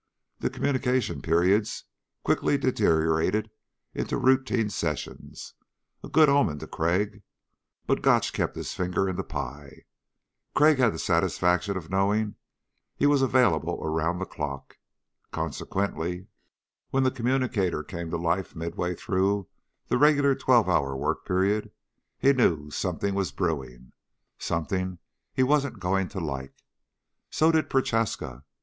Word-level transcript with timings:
The 0.39 0.49
communication 0.49 1.21
periods 1.21 1.83
quickly 2.23 2.57
deteriorated 2.57 3.51
into 3.93 4.17
routine 4.17 4.71
sessions 4.71 5.53
a 6.03 6.09
good 6.09 6.27
omen 6.27 6.57
to 6.57 6.65
Crag 6.65 7.21
but 7.85 8.01
Gotch 8.01 8.33
kept 8.33 8.55
his 8.55 8.73
finger 8.73 9.07
in 9.07 9.15
the 9.15 9.23
pie. 9.23 9.83
Crag 10.55 10.79
had 10.79 10.95
the 10.95 10.97
satisfaction 10.97 11.77
of 11.77 11.91
knowing 11.91 12.33
he 12.95 13.05
was 13.05 13.21
available 13.21 13.79
around 13.83 14.17
the 14.17 14.25
clock. 14.25 14.79
Consequently, 15.29 16.25
when 16.89 17.03
the 17.03 17.11
communicator 17.11 17.83
came 17.83 18.09
to 18.09 18.17
life 18.17 18.55
midway 18.55 18.95
through 18.95 19.49
the 19.87 19.99
regular 19.99 20.33
twelve 20.33 20.67
hour 20.67 20.97
work 20.97 21.27
period, 21.27 21.69
he 22.17 22.33
knew 22.33 22.71
something 22.71 23.13
was 23.13 23.31
brewing 23.31 23.91
something 24.39 24.97
he 25.31 25.43
wasn't 25.43 25.79
going 25.79 26.07
to 26.07 26.19
like. 26.19 26.55
So 27.29 27.51
did 27.51 27.69
Prochaska. 27.69 28.43